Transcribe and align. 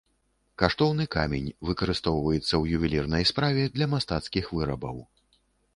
Каштоўны 0.61 1.05
камень, 1.15 1.51
выкарыстоўваецца 1.69 2.43
ў 2.43 2.63
ювелірнай 2.79 3.23
справе, 3.35 3.61
для 3.79 3.91
мастацкіх 3.95 4.45
вырабаў. 4.61 4.97